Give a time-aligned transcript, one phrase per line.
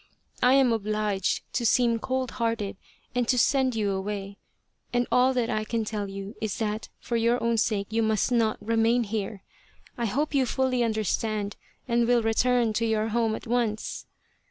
[0.41, 2.75] I am obliged to seem cold hearted
[3.13, 4.37] and to send you away,
[4.91, 8.31] and all that I can tell you is that for your own sake you must
[8.31, 9.43] not remain here.
[9.99, 11.55] I hope you fully understand
[11.87, 14.07] and will return to your home at once."